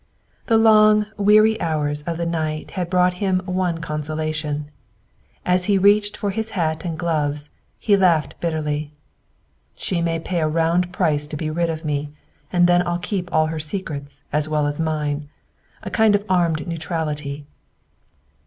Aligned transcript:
The 0.47 0.57
long, 0.57 1.05
weary 1.15 1.61
hours 1.61 2.01
of 2.07 2.17
the 2.17 2.25
night 2.25 2.71
had 2.71 2.89
brought 2.89 3.13
him 3.21 3.39
one 3.45 3.77
consolation. 3.81 4.71
As 5.45 5.65
he 5.65 5.77
reached 5.77 6.17
for 6.17 6.31
his 6.31 6.49
hat 6.57 6.83
and 6.83 6.97
gloves, 6.97 7.51
he 7.77 7.95
laughed 7.95 8.33
bitterly. 8.39 8.93
"She 9.75 10.01
may 10.01 10.19
pay 10.19 10.39
a 10.39 10.47
round 10.47 10.91
price 10.91 11.27
to 11.27 11.37
be 11.37 11.51
rid 11.51 11.69
of 11.69 11.85
me, 11.85 12.09
and 12.51 12.65
then 12.65 12.81
I'll 12.87 12.97
keep 12.97 13.31
all 13.31 13.45
her 13.45 13.59
secrets 13.59 14.23
as 14.33 14.49
well 14.49 14.65
as 14.65 14.79
mine! 14.79 15.29
A 15.83 15.91
kind 15.91 16.15
of 16.15 16.25
armed 16.27 16.67
neutrality!" 16.67 17.45